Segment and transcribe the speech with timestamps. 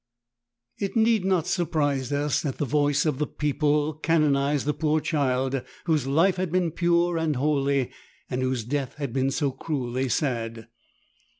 [0.79, 5.61] It need not surprise us that the voice of the people canonized the poor child
[5.83, 7.91] whose life had been pure and holy,
[8.27, 10.69] and whose death had been so cruelly sad.